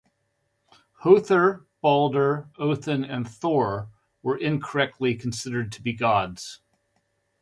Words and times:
Hother, 1.03 1.67
Balder, 1.81 2.49
Othen 2.57 3.07
and 3.07 3.29
Thor 3.29 3.91
were 4.23 4.35
incorrectly 4.35 5.13
considered 5.13 5.71
to 5.73 5.81
be 5.83 5.93
gods. 5.93 6.59